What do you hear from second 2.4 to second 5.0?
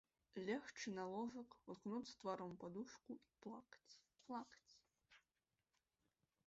у падушку і плакаць, плакаць.